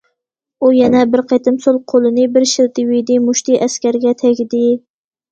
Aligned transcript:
ئۇ 0.59 0.69
يەنە 0.75 1.01
بىر 1.15 1.21
قېتىم 1.31 1.59
سول 1.65 1.75
قولىنى 1.91 2.23
بىر 2.37 2.47
شىلتىۋىدى، 2.51 3.17
مۇشتى 3.27 3.59
ئەسكەرگە 3.67 4.15
تەگدى. 4.23 4.63